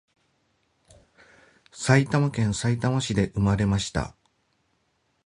[1.71, 4.15] 埼玉県さいたま市で産まれました